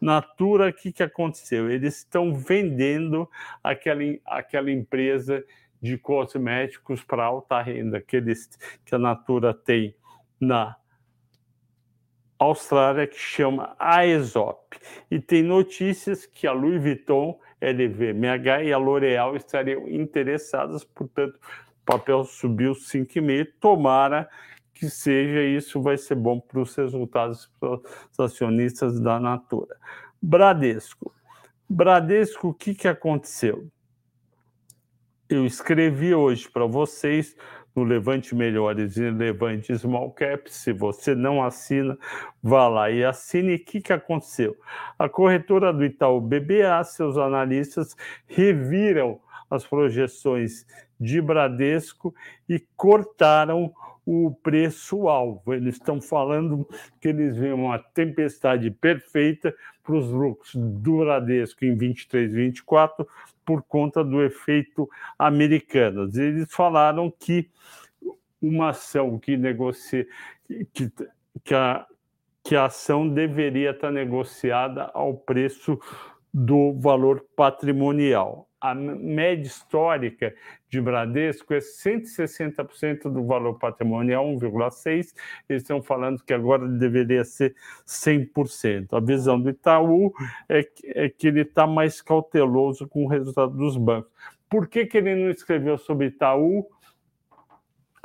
Natura, 0.00 0.68
o 0.68 0.72
que, 0.72 0.92
que 0.92 1.02
aconteceu? 1.02 1.70
Eles 1.70 1.98
estão 1.98 2.34
vendendo 2.34 3.28
aquela, 3.62 4.02
aquela 4.24 4.70
empresa 4.70 5.44
de 5.80 5.96
cosméticos 5.96 7.02
para 7.02 7.24
alta 7.24 7.60
renda 7.60 8.00
que, 8.00 8.16
eles, 8.16 8.48
que 8.84 8.94
a 8.94 8.98
Natura 8.98 9.54
tem 9.54 9.94
na 10.40 10.76
Austrália, 12.38 13.06
que 13.06 13.18
chama 13.18 13.74
Aesop. 13.78 14.78
E 15.10 15.18
tem 15.18 15.42
notícias 15.42 16.26
que 16.26 16.46
a 16.46 16.52
Louis 16.52 16.82
Vuitton, 16.82 17.38
LVMH 17.60 18.64
e 18.64 18.72
a 18.72 18.78
L'Oréal 18.78 19.34
estariam 19.36 19.88
interessadas, 19.88 20.84
portanto, 20.84 21.36
o 21.36 21.84
papel 21.86 22.24
subiu 22.24 22.72
5,5. 22.72 23.48
Tomara 23.58 24.28
que 24.78 24.90
seja 24.90 25.42
isso, 25.42 25.80
vai 25.80 25.96
ser 25.96 26.14
bom 26.14 26.38
para 26.38 26.60
os 26.60 26.74
resultados 26.76 27.50
para 27.58 27.80
os 27.80 28.20
acionistas 28.20 29.00
da 29.00 29.18
Natura. 29.18 29.74
Bradesco. 30.20 31.14
Bradesco, 31.68 32.48
o 32.48 32.54
que, 32.54 32.74
que 32.74 32.86
aconteceu? 32.86 33.66
Eu 35.28 35.46
escrevi 35.46 36.14
hoje 36.14 36.48
para 36.48 36.66
vocês 36.66 37.34
no 37.74 37.84
Levante 37.84 38.34
Melhores 38.34 38.96
e 38.98 39.10
Levante 39.10 39.76
Small 39.76 40.12
Caps. 40.12 40.54
Se 40.54 40.72
você 40.72 41.14
não 41.14 41.42
assina, 41.42 41.98
vá 42.42 42.68
lá 42.68 42.90
e 42.90 43.02
assine. 43.02 43.54
O 43.54 43.64
que, 43.64 43.80
que 43.80 43.92
aconteceu? 43.92 44.56
A 44.98 45.08
corretora 45.08 45.72
do 45.72 45.84
Itaú 45.84 46.20
BBA, 46.20 46.84
seus 46.84 47.16
analistas 47.16 47.96
reviram 48.26 49.20
as 49.50 49.66
projeções 49.66 50.66
de 51.00 51.20
Bradesco 51.20 52.14
e 52.48 52.60
cortaram 52.76 53.72
o 54.06 54.30
preço-alvo. 54.40 55.52
Eles 55.52 55.74
estão 55.74 56.00
falando 56.00 56.66
que 57.00 57.08
eles 57.08 57.36
veem 57.36 57.52
uma 57.52 57.78
tempestade 57.78 58.70
perfeita 58.70 59.52
para 59.82 59.96
os 59.96 60.08
lucros 60.08 60.54
do 60.54 60.98
Bradesco 60.98 61.64
em 61.64 61.76
23, 61.76 62.32
24 62.32 63.06
por 63.44 63.62
conta 63.64 64.04
do 64.04 64.22
efeito 64.22 64.88
americano. 65.18 66.08
Eles 66.14 66.52
falaram 66.52 67.12
que 67.18 67.50
uma 68.40 68.70
ação 68.70 69.18
que 69.18 69.36
negocia 69.36 70.06
que, 70.72 70.92
que, 71.42 71.54
a, 71.54 71.84
que 72.44 72.54
a 72.54 72.66
ação 72.66 73.08
deveria 73.08 73.70
estar 73.70 73.90
negociada 73.90 74.90
ao 74.94 75.14
preço 75.14 75.80
do 76.32 76.72
valor 76.74 77.24
patrimonial 77.34 78.45
a 78.60 78.74
média 78.74 79.46
histórica 79.46 80.34
de 80.68 80.80
Bradesco 80.80 81.54
é 81.54 81.58
160% 81.58 83.10
do 83.10 83.24
valor 83.24 83.58
patrimonial, 83.58 84.26
1,6%. 84.26 85.12
Eles 85.48 85.62
estão 85.62 85.82
falando 85.82 86.22
que 86.22 86.32
agora 86.32 86.66
deveria 86.66 87.24
ser 87.24 87.54
100%. 87.86 88.88
A 88.92 89.00
visão 89.00 89.40
do 89.40 89.50
Itaú 89.50 90.12
é 90.48 90.62
que, 90.62 90.92
é 90.94 91.08
que 91.08 91.28
ele 91.28 91.42
está 91.42 91.66
mais 91.66 92.00
cauteloso 92.00 92.88
com 92.88 93.04
o 93.04 93.08
resultado 93.08 93.56
dos 93.56 93.76
bancos. 93.76 94.10
Por 94.48 94.68
que, 94.68 94.86
que 94.86 94.98
ele 94.98 95.14
não 95.14 95.30
escreveu 95.30 95.76
sobre 95.76 96.06
Itaú? 96.06 96.68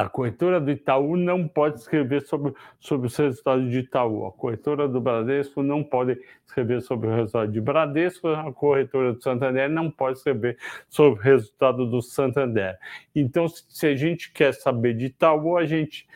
A 0.01 0.09
corretora 0.09 0.59
do 0.59 0.71
Itaú 0.71 1.15
não 1.15 1.47
pode 1.47 1.79
escrever 1.79 2.21
sobre, 2.21 2.53
sobre 2.79 3.07
os 3.07 3.15
resultados 3.15 3.69
de 3.69 3.79
Itaú. 3.79 4.25
A 4.25 4.31
corretora 4.31 4.87
do 4.87 4.99
Bradesco 4.99 5.61
não 5.61 5.83
pode 5.83 6.19
escrever 6.45 6.81
sobre 6.81 7.07
o 7.07 7.15
resultado 7.15 7.51
de 7.51 7.61
Bradesco. 7.61 8.27
A 8.29 8.51
corretora 8.51 9.13
do 9.13 9.21
Santander 9.21 9.69
não 9.69 9.91
pode 9.91 10.17
escrever 10.17 10.57
sobre 10.89 11.19
o 11.19 11.21
resultado 11.21 11.89
do 11.89 12.01
Santander. 12.01 12.77
Então, 13.15 13.47
se 13.47 13.87
a 13.87 13.95
gente 13.95 14.31
quer 14.31 14.53
saber 14.53 14.95
de 14.95 15.05
Itaú, 15.05 15.57
a 15.57 15.65
gente 15.65 16.07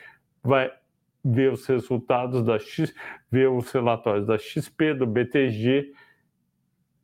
vai 0.43 0.71
ver 1.23 1.51
os 1.51 1.65
resultados 1.67 2.43
da 2.43 2.57
X, 2.57 2.93
ver 3.31 3.49
os 3.49 3.71
relatórios 3.71 4.25
da 4.25 4.37
XP, 4.37 4.93
do 4.95 5.05
BTG 5.05 5.93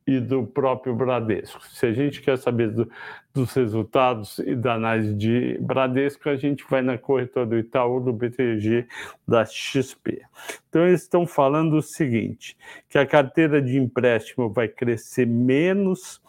e 0.06 0.20
do 0.20 0.46
próprio 0.46 0.94
Bradesco. 0.94 1.64
Se 1.68 1.86
a 1.86 1.92
gente 1.92 2.20
quer 2.20 2.36
saber 2.38 2.70
do, 2.70 2.90
dos 3.32 3.52
resultados 3.54 4.38
e 4.40 4.54
da 4.54 4.74
análise 4.74 5.14
de 5.14 5.58
Bradesco, 5.60 6.28
a 6.28 6.36
gente 6.36 6.64
vai 6.68 6.82
na 6.82 6.98
corretora 6.98 7.46
do 7.46 7.58
Itaú, 7.58 8.00
do 8.00 8.12
BTG, 8.12 8.86
da 9.26 9.44
XP. 9.44 10.22
Então, 10.68 10.86
eles 10.86 11.02
estão 11.02 11.26
falando 11.26 11.74
o 11.74 11.82
seguinte: 11.82 12.56
que 12.88 12.98
a 12.98 13.06
carteira 13.06 13.60
de 13.62 13.78
empréstimo 13.78 14.50
vai 14.50 14.68
crescer 14.68 15.26
menos 15.26 16.20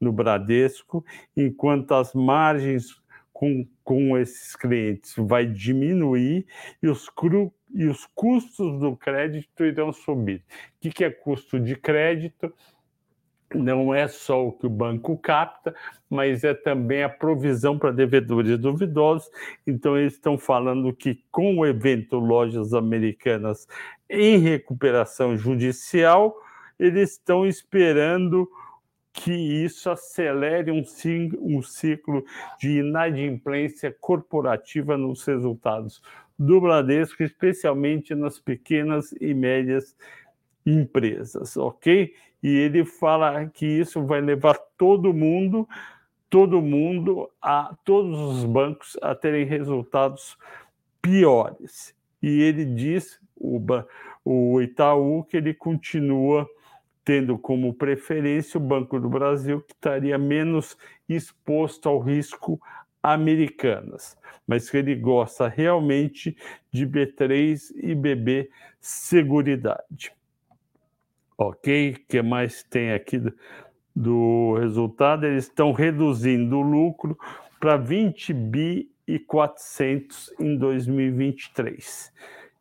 no 0.00 0.12
Bradesco, 0.12 1.04
enquanto 1.36 1.94
as 1.94 2.12
margens 2.12 3.00
com, 3.42 3.66
com 3.82 4.16
esses 4.16 4.54
clientes 4.54 5.14
vai 5.16 5.44
diminuir 5.44 6.46
e 6.80 6.88
os, 6.88 7.08
cru, 7.08 7.52
e 7.74 7.86
os 7.86 8.06
custos 8.14 8.78
do 8.78 8.96
crédito 8.96 9.64
irão 9.64 9.92
subir. 9.92 10.44
O 10.76 10.80
que, 10.80 10.90
que 10.90 11.04
é 11.04 11.10
custo 11.10 11.58
de 11.58 11.74
crédito? 11.74 12.54
Não 13.54 13.94
é 13.94 14.08
só 14.08 14.46
o 14.46 14.52
que 14.52 14.66
o 14.66 14.70
banco 14.70 15.16
capta, 15.16 15.74
mas 16.08 16.44
é 16.44 16.54
também 16.54 17.02
a 17.02 17.08
provisão 17.08 17.78
para 17.78 17.90
devedores 17.90 18.58
duvidosos. 18.58 19.30
Então, 19.66 19.96
eles 19.96 20.14
estão 20.14 20.36
falando 20.36 20.92
que, 20.92 21.22
com 21.30 21.58
o 21.58 21.66
evento 21.66 22.18
Lojas 22.18 22.74
Americanas 22.74 23.66
em 24.08 24.38
recuperação 24.38 25.36
judicial, 25.36 26.36
eles 26.78 27.12
estão 27.12 27.46
esperando 27.46 28.48
que 29.12 29.32
isso 29.32 29.90
acelere 29.90 30.70
um, 30.70 30.82
um 31.40 31.62
ciclo 31.62 32.24
de 32.58 32.78
inadimplência 32.78 33.94
corporativa 34.00 34.96
nos 34.96 35.24
resultados 35.24 36.02
do 36.38 36.60
Bradesco, 36.60 37.22
especialmente 37.22 38.14
nas 38.14 38.40
pequenas 38.40 39.12
e 39.20 39.34
médias 39.34 39.94
empresas, 40.64 41.56
ok? 41.56 42.14
E 42.42 42.48
ele 42.48 42.84
fala 42.84 43.46
que 43.46 43.64
isso 43.64 44.04
vai 44.04 44.20
levar 44.20 44.58
todo 44.76 45.14
mundo, 45.14 45.68
todo 46.28 46.60
mundo, 46.60 47.30
a 47.40 47.76
todos 47.84 48.18
os 48.18 48.44
bancos 48.44 48.96
a 49.00 49.14
terem 49.14 49.44
resultados 49.44 50.36
piores. 51.00 51.94
E 52.20 52.42
ele 52.42 52.64
diz, 52.64 53.20
o, 53.36 53.60
o 54.24 54.60
Itaú, 54.60 55.24
que 55.24 55.36
ele 55.36 55.54
continua 55.54 56.48
tendo 57.04 57.36
como 57.36 57.74
preferência 57.74 58.58
o 58.58 58.62
Banco 58.62 58.98
do 58.98 59.08
Brasil, 59.08 59.60
que 59.60 59.72
estaria 59.72 60.16
menos 60.16 60.76
exposto 61.08 61.88
ao 61.88 61.98
risco 61.98 62.60
americanas, 63.02 64.16
mas 64.46 64.70
que 64.70 64.76
ele 64.76 64.94
gosta 64.94 65.48
realmente 65.48 66.36
de 66.70 66.86
B3 66.86 67.72
e 67.76 67.94
BB 67.94 68.50
Seguridade. 68.80 70.12
Ok, 71.44 71.90
o 71.90 72.06
que 72.06 72.22
mais 72.22 72.62
tem 72.62 72.92
aqui 72.92 73.18
do, 73.18 73.34
do 73.96 74.54
resultado? 74.60 75.26
Eles 75.26 75.48
estão 75.48 75.72
reduzindo 75.72 76.56
o 76.56 76.62
lucro 76.62 77.18
para 77.58 77.76
20 77.76 78.32
bi 78.32 78.88
e 79.08 79.18
400 79.18 80.36
em 80.38 80.56
2023. 80.56 82.12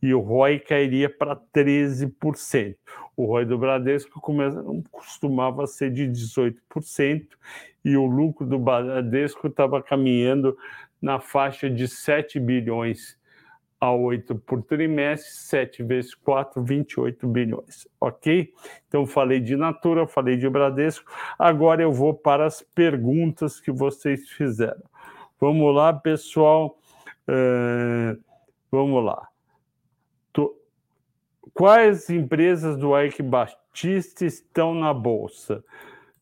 E 0.01 0.11
o 0.15 0.19
ROI 0.19 0.57
cairia 0.57 1.07
para 1.07 1.35
13%. 1.35 2.75
O 3.15 3.25
ROI 3.25 3.45
do 3.45 3.55
Bradesco 3.55 4.19
costumava 4.89 5.67
ser 5.67 5.91
de 5.91 6.07
18% 6.07 7.27
e 7.85 7.95
o 7.95 8.07
lucro 8.07 8.47
do 8.47 8.57
Bradesco 8.57 9.45
estava 9.45 9.83
caminhando 9.83 10.57
na 10.99 11.19
faixa 11.19 11.69
de 11.69 11.87
7 11.87 12.39
bilhões 12.39 13.15
a 13.81 13.91
8 13.91 14.35
por 14.35 14.61
trimestre, 14.61 15.31
7 15.31 15.81
vezes 15.81 16.13
4, 16.13 16.63
28 16.63 17.27
bilhões, 17.27 17.87
ok? 17.99 18.53
Então, 18.87 19.07
falei 19.07 19.39
de 19.39 19.55
Natura, 19.55 20.05
falei 20.05 20.37
de 20.37 20.47
Bradesco, 20.47 21.11
agora 21.37 21.81
eu 21.81 21.91
vou 21.91 22.13
para 22.13 22.45
as 22.45 22.61
perguntas 22.61 23.59
que 23.59 23.71
vocês 23.71 24.29
fizeram. 24.29 24.83
Vamos 25.39 25.73
lá, 25.73 25.91
pessoal, 25.91 26.77
uh, 27.27 28.21
vamos 28.71 29.03
lá. 29.03 29.27
Tô... 30.31 30.55
Quais 31.51 32.07
empresas 32.11 32.77
do 32.77 32.95
Ike 32.95 33.23
Batista 33.23 34.25
estão 34.25 34.75
na 34.75 34.93
Bolsa? 34.93 35.63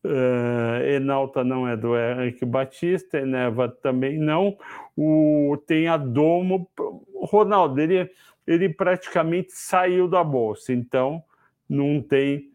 Uh, 0.02 0.82
Enalta 0.82 1.44
não 1.44 1.68
é 1.68 1.76
do 1.76 1.94
Henrique 1.94 2.44
Batista, 2.44 3.18
Eneva 3.18 3.68
também 3.68 4.18
não. 4.18 4.56
O, 4.96 5.56
tem 5.66 5.88
a 5.88 5.96
Domo. 5.96 6.68
Ronaldo, 7.14 7.80
ele, 7.80 8.10
ele 8.46 8.68
praticamente 8.68 9.52
saiu 9.52 10.08
da 10.08 10.24
bolsa, 10.24 10.72
então 10.72 11.22
não 11.68 12.00
tem 12.00 12.50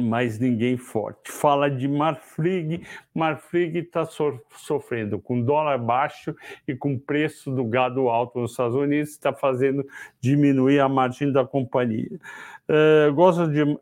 mais 0.00 0.38
ninguém 0.38 0.76
forte. 0.76 1.30
Fala 1.30 1.70
de 1.70 1.88
Marfrig, 1.88 2.86
Marfrig 3.14 3.78
está 3.78 4.04
so, 4.04 4.40
sofrendo 4.56 5.18
com 5.18 5.42
dólar 5.42 5.78
baixo 5.78 6.34
e 6.66 6.74
com 6.74 6.98
preço 6.98 7.50
do 7.50 7.64
gado 7.64 8.08
alto 8.08 8.38
nos 8.38 8.52
Estados 8.52 8.76
Unidos, 8.76 9.10
está 9.10 9.32
fazendo 9.32 9.84
diminuir 10.20 10.80
a 10.80 10.88
margem 10.88 11.32
da 11.32 11.44
companhia. 11.44 12.20
Uh, 12.68 13.12
gosto 13.12 13.48
de 13.48 13.78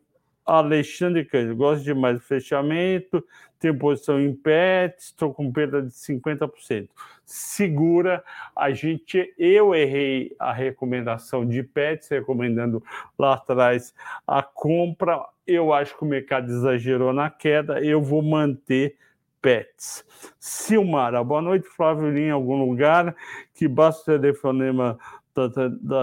Alexandre 0.47 1.25
Cândido, 1.25 1.57
gosto 1.57 1.83
demais 1.83 2.15
do 2.15 2.21
fechamento, 2.21 3.21
tenho 3.59 3.77
posição 3.77 4.19
em 4.19 4.33
PET, 4.33 4.95
estou 4.97 5.33
com 5.33 5.51
perda 5.51 5.81
de 5.81 5.89
50%. 5.89 6.87
Segura, 7.25 8.23
a 8.55 8.71
gente, 8.71 9.33
eu 9.37 9.75
errei 9.75 10.33
a 10.39 10.53
recomendação 10.53 11.45
de 11.45 11.61
PETs, 11.61 12.07
recomendando 12.07 12.81
lá 13.19 13.33
atrás 13.33 13.93
a 14.25 14.41
compra. 14.41 15.19
Eu 15.45 15.73
acho 15.73 15.97
que 15.97 16.03
o 16.03 16.07
mercado 16.07 16.49
exagerou 16.49 17.11
na 17.11 17.29
queda, 17.29 17.83
eu 17.83 18.01
vou 18.01 18.21
manter 18.21 18.95
PETs. 19.41 20.05
Silmara, 20.39 21.21
boa 21.23 21.41
noite, 21.41 21.67
Flávio 21.67 22.17
em 22.17 22.31
algum 22.31 22.63
lugar 22.63 23.13
que 23.53 23.67
basta 23.67 24.13
o 24.13 24.19
telefonema 24.19 24.97
da, 25.33 25.47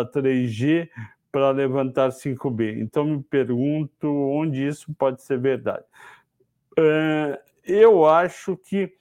da 0.04 0.12
3G 0.12 0.88
para 1.34 1.50
levantar 1.50 2.10
5B. 2.10 2.80
Então, 2.80 3.04
me 3.04 3.22
pergunto 3.24 4.06
onde 4.06 4.64
isso 4.64 4.94
pode 4.94 5.20
ser 5.20 5.36
verdade. 5.36 5.82
Uh, 6.78 7.36
eu 7.64 8.06
acho 8.06 8.56
que 8.56 8.94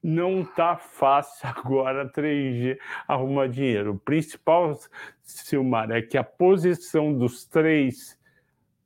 não 0.00 0.42
está 0.42 0.76
fácil 0.76 1.48
agora 1.50 2.08
3G 2.08 2.78
arrumar 3.08 3.48
dinheiro. 3.48 3.94
O 3.94 3.98
principal, 3.98 4.78
Silmar, 5.24 5.90
é 5.90 6.00
que 6.00 6.16
a 6.16 6.22
posição 6.22 7.12
dos 7.18 7.44
três 7.46 8.16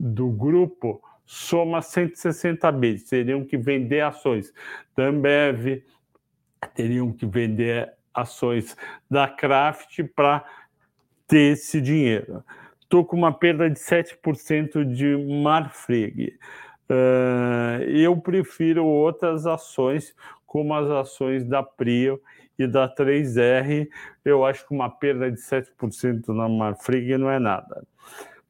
do 0.00 0.30
grupo 0.30 1.02
soma 1.26 1.82
160 1.82 2.72
B. 2.72 2.96
Teriam 3.00 3.44
que 3.44 3.58
vender 3.58 4.00
ações 4.00 4.54
da 4.96 5.04
Ambev, 5.04 5.84
teriam 6.74 7.12
que 7.12 7.26
vender 7.26 7.92
ações 8.14 8.74
da 9.10 9.28
Kraft 9.28 10.02
para 10.14 10.42
ter 11.28 11.52
esse 11.52 11.78
dinheiro 11.78 12.42
estou 12.86 13.04
com 13.04 13.16
uma 13.16 13.32
perda 13.32 13.68
de 13.68 13.78
7% 13.78 14.84
de 14.84 15.16
Marfrig. 15.42 16.38
Uh, 16.88 17.82
eu 17.82 18.16
prefiro 18.16 18.86
outras 18.86 19.44
ações, 19.44 20.14
como 20.46 20.72
as 20.72 20.88
ações 20.88 21.44
da 21.44 21.62
Prio 21.62 22.20
e 22.56 22.66
da 22.66 22.88
3R. 22.88 23.88
Eu 24.24 24.44
acho 24.44 24.66
que 24.66 24.72
uma 24.72 24.88
perda 24.88 25.30
de 25.30 25.38
7% 25.38 26.28
na 26.28 26.48
Marfrig 26.48 27.18
não 27.18 27.28
é 27.28 27.40
nada. 27.40 27.84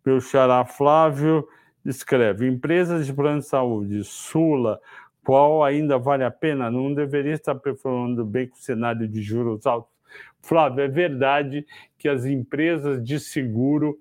Meu 0.05 0.21
xará 0.21 0.65
Flávio 0.67 1.49
escreve: 1.85 2.47
empresas 2.47 3.07
de 3.07 3.15
plano 3.15 3.41
de 3.41 3.47
saúde, 3.47 4.05
Sula, 4.05 4.79
qual 5.25 5.65
ainda 5.65 5.99
vale 5.99 6.25
a 6.25 6.31
pena? 6.31 6.71
Não 6.71 6.93
deveria 6.93 7.33
estar 7.33 7.55
performando 7.55 8.23
bem 8.23 8.49
com 8.49 8.55
o 8.55 8.61
cenário 8.61 9.09
de 9.09 9.23
juros 9.23 9.67
altos? 9.67 9.97
Flávio, 10.43 10.85
é 10.85 10.89
verdade 10.89 11.67
que 11.99 12.09
as 12.09 12.25
empresas 12.25 13.03
de 13.03 13.19
seguro 13.19 13.99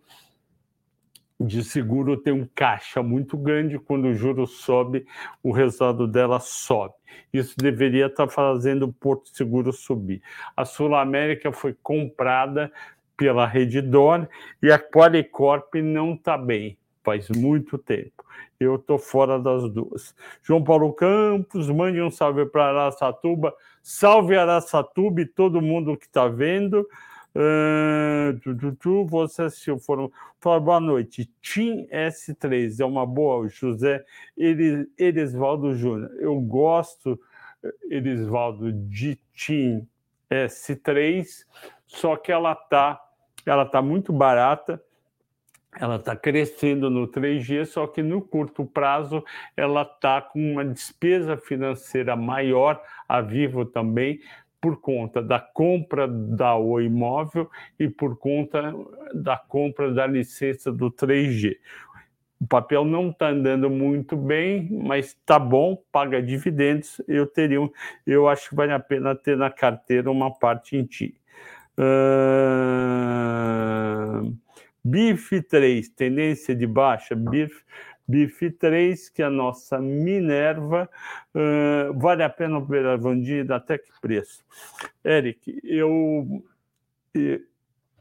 de 1.39 1.63
seguro 1.63 2.17
tem 2.17 2.33
um 2.33 2.47
caixa 2.55 3.03
muito 3.03 3.37
grande, 3.37 3.77
quando 3.77 4.05
o 4.05 4.13
juro 4.13 4.47
sobe, 4.47 5.05
o 5.43 5.51
resultado 5.51 6.07
dela 6.07 6.39
sobe. 6.39 6.93
Isso 7.33 7.55
deveria 7.57 8.07
estar 8.07 8.27
fazendo 8.27 8.83
o 8.83 8.93
Porto 8.93 9.29
Seguro 9.29 9.71
subir. 9.73 10.21
A 10.55 10.65
Sul 10.65 10.95
América 10.95 11.51
foi 11.51 11.75
comprada 11.83 12.71
pela 13.17 13.45
Redditor 13.45 14.27
e 14.61 14.71
a 14.71 14.79
Qualicorp 14.79 15.75
não 15.75 16.13
está 16.13 16.37
bem, 16.37 16.77
faz 17.03 17.29
muito 17.29 17.77
tempo. 17.77 18.23
Eu 18.59 18.75
estou 18.75 18.97
fora 18.97 19.37
das 19.37 19.69
duas. 19.69 20.15
João 20.41 20.63
Paulo 20.63 20.93
Campos, 20.93 21.69
mande 21.69 22.01
um 22.01 22.09
salve 22.09 22.45
para 22.45 22.67
Araçatuba. 22.67 23.53
Salve 23.83 24.37
Araçatuba 24.37 25.21
e 25.21 25.25
todo 25.25 25.61
mundo 25.61 25.97
que 25.97 26.05
está 26.05 26.27
vendo. 26.27 26.87
Uh, 27.35 28.39
tu, 28.39 28.55
tu, 28.55 28.75
tu, 28.75 29.05
você 29.05 29.43
assistiu, 29.43 29.77
foram. 29.77 30.09
Fala, 30.39 30.59
boa 30.59 30.79
noite. 30.79 31.29
Tim 31.41 31.85
S3 31.87 32.79
é 32.79 32.85
uma 32.85 33.05
boa, 33.05 33.47
José 33.49 34.05
Erisvaldo 34.37 35.75
Júnior. 35.75 36.11
Eu 36.17 36.39
gosto, 36.39 37.19
Erisvaldo, 37.89 38.71
de 38.71 39.19
Tim 39.33 39.85
S3, 40.29 41.25
só 41.85 42.15
que 42.15 42.31
ela 42.31 42.55
tá, 42.55 43.01
ela 43.45 43.65
tá 43.65 43.81
muito 43.81 44.13
barata 44.13 44.81
ela 45.77 45.97
está 45.97 46.15
crescendo 46.15 46.89
no 46.89 47.07
3G, 47.07 47.65
só 47.65 47.85
que 47.85 48.01
no 48.01 48.21
curto 48.21 48.65
prazo 48.65 49.23
ela 49.57 49.81
está 49.81 50.21
com 50.21 50.53
uma 50.53 50.63
despesa 50.63 51.37
financeira 51.37 52.15
maior, 52.15 52.81
a 53.07 53.21
Vivo 53.21 53.65
também, 53.65 54.19
por 54.65 54.82
conta 54.82 55.21
da 55.21 55.39
compra 55.39 56.08
da 56.08 56.58
O 56.58 56.82
imóvel 56.82 57.47
e 57.80 57.88
por 57.88 58.17
conta 58.17 58.73
da 59.13 59.38
compra 59.38 59.93
da 59.93 60.08
licença 60.08 60.71
do 60.71 60.89
3G. 60.89 61.58
O 62.41 62.47
papel 62.47 62.84
não 62.84 63.12
está 63.12 63.30
andando 63.30 63.69
muito 63.69 64.17
bem, 64.17 64.67
mas 64.71 65.10
está 65.10 65.38
bom, 65.38 65.78
paga 65.91 66.19
dividendos. 66.19 66.99
Eu 67.08 67.28
teria, 67.28 67.60
eu 68.08 68.28
acho 68.28 68.49
que 68.49 68.56
vale 68.56 68.71
a 68.71 68.80
pena 68.80 69.13
ter 69.13 69.38
na 69.38 69.51
carteira 69.51 70.10
uma 70.10 70.34
parte 70.34 70.75
em 70.75 70.84
ti. 70.84 71.15
Uh... 71.78 71.86
BIF 74.84 75.43
3, 75.43 75.89
tendência 75.89 76.56
de 76.56 76.65
baixa, 76.65 77.15
BIF, 77.15 77.63
BIF 78.07 78.51
3, 78.51 79.09
que 79.09 79.21
é 79.21 79.25
a 79.25 79.29
nossa 79.29 79.79
Minerva, 79.79 80.89
uh, 81.33 81.97
vale 81.99 82.23
a 82.23 82.29
pena 82.29 82.57
operar 82.57 82.99
vendida 82.99 83.55
até 83.55 83.77
que 83.77 83.89
preço? 83.99 84.43
Eric, 85.03 85.59
eu, 85.63 86.43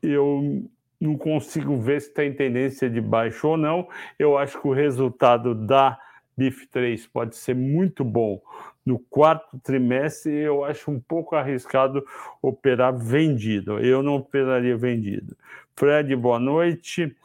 eu 0.02 0.68
não 1.00 1.16
consigo 1.16 1.76
ver 1.76 2.00
se 2.00 2.08
está 2.08 2.24
em 2.24 2.34
tendência 2.34 2.88
de 2.88 3.00
baixa 3.00 3.46
ou 3.46 3.56
não. 3.56 3.88
Eu 4.18 4.36
acho 4.36 4.60
que 4.60 4.68
o 4.68 4.72
resultado 4.72 5.54
da 5.54 5.98
BIF 6.36 6.66
3 6.66 7.06
pode 7.06 7.36
ser 7.36 7.54
muito 7.54 8.04
bom 8.04 8.40
no 8.84 8.98
quarto 8.98 9.58
trimestre. 9.60 10.32
Eu 10.32 10.64
acho 10.64 10.90
um 10.90 11.00
pouco 11.00 11.36
arriscado 11.36 12.04
operar 12.42 12.96
vendido. 12.96 13.78
Eu 13.78 14.02
não 14.02 14.16
operaria 14.16 14.76
vendido. 14.76 15.36
Fred, 15.76 16.14
boa 16.16 16.38
noite. 16.38 17.16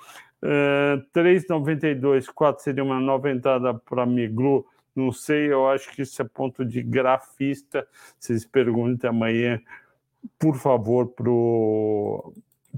Uh, 0.41 1.03
3,92, 1.13 2.27
4 2.33 2.63
seria 2.63 2.83
uma 2.83 2.99
nova 2.99 3.29
entrada 3.29 3.73
para 3.73 4.05
Miglu. 4.05 4.65
Não 4.95 5.11
sei, 5.11 5.51
eu 5.51 5.67
acho 5.67 5.91
que 5.91 6.01
isso 6.01 6.21
é 6.21 6.25
ponto 6.25 6.65
de 6.65 6.81
grafista. 6.81 7.87
Vocês 8.17 8.45
perguntem 8.45 9.09
amanhã, 9.09 9.61
por 10.37 10.55
favor, 10.55 11.13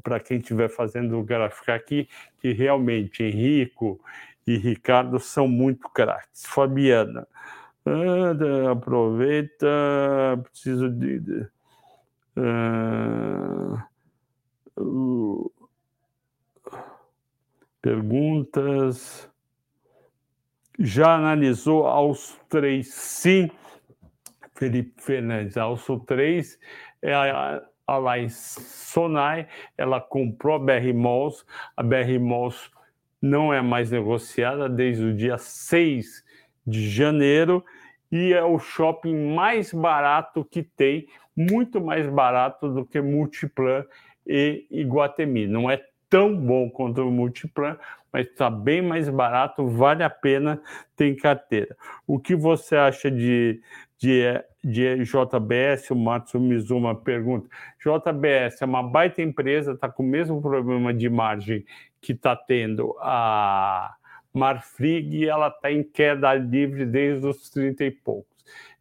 para 0.04 0.20
quem 0.20 0.38
estiver 0.38 0.70
fazendo 0.70 1.20
o 1.20 1.24
gráfico 1.24 1.72
aqui, 1.72 2.08
que 2.40 2.52
realmente 2.52 3.24
Henrico 3.24 4.00
e 4.46 4.58
Ricardo 4.58 5.20
são 5.20 5.48
muito 5.48 5.88
craques. 5.90 6.46
Fabiana, 6.46 7.28
uh, 7.86 8.70
aproveita, 8.70 9.68
preciso 10.44 10.90
de. 10.90 11.48
Uh, 12.36 13.80
Perguntas. 17.82 19.30
Já 20.80 21.16
analisou 21.16 21.86
Alço 21.88 22.40
3? 22.50 22.88
Sim. 22.88 23.50
Felipe 24.56 25.02
Fernandes, 25.02 25.58
Alço 25.58 26.00
3 26.02 26.60
é 27.02 27.14
a, 27.14 27.62
a 27.88 27.98
lá 27.98 28.20
em 28.20 28.30
Sonai, 28.30 29.48
ela 29.78 30.00
comprou 30.00 30.56
a 30.56 30.60
BR 30.60 30.94
Malls, 30.94 31.44
a 31.76 31.82
BR 31.82 32.20
Malls 32.20 32.70
não 33.22 33.54
é 33.54 33.62
mais 33.62 33.92
negociada 33.92 34.70
desde 34.70 35.04
o 35.04 35.16
dia 35.16 35.38
6 35.38 36.24
de 36.66 36.90
janeiro 36.90 37.64
e 38.12 38.34
é 38.34 38.44
o 38.44 38.60
shopping 38.60 39.34
mais 39.34 39.74
barato 39.74 40.46
que 40.46 40.62
tem, 40.62 41.08
muito 41.36 41.82
mais 41.82 42.08
barato 42.08 42.70
do 42.70 42.86
que 42.86 43.02
Multiplan 43.02 43.86
e 44.28 44.68
Iguatemi. 44.70 45.48
Não 45.48 45.70
é 45.72 45.84
tão 46.12 46.36
bom 46.36 46.70
quanto 46.70 47.02
o 47.02 47.10
Multiplan, 47.10 47.78
mas 48.12 48.28
está 48.28 48.50
bem 48.50 48.82
mais 48.82 49.08
barato, 49.08 49.66
vale 49.66 50.04
a 50.04 50.10
pena 50.10 50.62
ter 50.98 51.06
em 51.06 51.16
carteira. 51.16 51.76
O 52.06 52.20
que 52.20 52.36
você 52.36 52.76
acha 52.76 53.10
de, 53.10 53.62
de, 53.98 54.24
de 54.62 55.06
JBS? 55.06 55.90
O 55.90 55.96
Matsu 55.96 56.38
Mizuma 56.38 56.94
pergunta. 56.94 57.48
JBS 57.80 58.62
é 58.62 58.66
uma 58.66 58.84
baita 58.84 59.22
empresa, 59.22 59.72
está 59.72 59.88
com 59.88 60.04
o 60.04 60.06
mesmo 60.06 60.42
problema 60.42 60.94
de 60.94 61.10
margem 61.10 61.64
que 62.02 62.12
está 62.12 62.36
tendo 62.36 62.94
a 63.00 63.96
Marfrig 64.34 65.16
e 65.16 65.30
ela 65.30 65.48
está 65.48 65.72
em 65.72 65.82
queda 65.82 66.34
livre 66.34 66.86
desde 66.86 67.26
os 67.26 67.50
30 67.50 67.86
e 67.86 67.92
pouco 67.92 68.28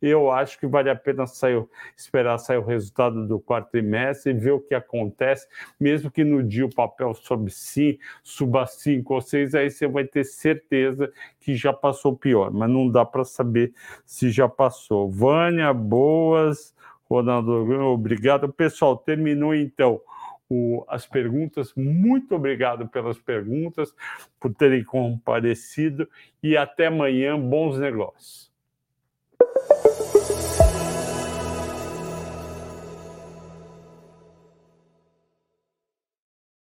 eu 0.00 0.30
acho 0.30 0.58
que 0.58 0.66
vale 0.66 0.88
a 0.90 0.96
pena 0.96 1.26
sair, 1.26 1.64
esperar 1.96 2.38
sair 2.38 2.58
o 2.58 2.64
resultado 2.64 3.26
do 3.26 3.38
quarto 3.38 3.70
trimestre 3.70 4.32
e 4.32 4.34
ver 4.34 4.52
o 4.52 4.60
que 4.60 4.74
acontece, 4.74 5.46
mesmo 5.78 6.10
que 6.10 6.24
no 6.24 6.42
dia 6.42 6.64
o 6.64 6.74
papel 6.74 7.12
sobe 7.14 7.50
sim, 7.50 7.98
suba 8.22 8.66
5 8.66 9.14
ou 9.14 9.20
6, 9.20 9.54
aí 9.54 9.70
você 9.70 9.86
vai 9.86 10.04
ter 10.04 10.24
certeza 10.24 11.12
que 11.38 11.54
já 11.54 11.72
passou 11.72 12.16
pior, 12.16 12.50
mas 12.50 12.70
não 12.70 12.88
dá 12.88 13.04
para 13.04 13.24
saber 13.24 13.72
se 14.06 14.30
já 14.30 14.48
passou. 14.48 15.10
Vânia, 15.10 15.72
boas, 15.72 16.74
Ronaldo, 17.10 17.52
obrigado. 17.86 18.52
Pessoal, 18.52 18.96
terminou 18.96 19.54
então. 19.54 20.00
As 20.88 21.06
perguntas. 21.06 21.72
Muito 21.76 22.34
obrigado 22.34 22.88
pelas 22.88 23.16
perguntas, 23.18 23.94
por 24.40 24.52
terem 24.52 24.82
comparecido 24.82 26.08
e 26.42 26.56
até 26.56 26.86
amanhã. 26.86 27.38
Bons 27.38 27.78
negócios. 27.78 28.50